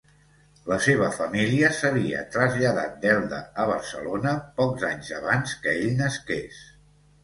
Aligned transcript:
La 0.69 0.77
seva 0.85 1.09
família 1.17 1.69
s'havia 1.81 2.25
traslladat 2.37 2.97
d'Elda 3.05 3.45
a 3.65 3.69
Barcelona 3.75 4.35
pocs 4.61 4.91
anys 4.93 5.17
abans 5.23 5.59
que 5.65 5.81
ell 5.87 5.99
nasqués. 6.05 6.65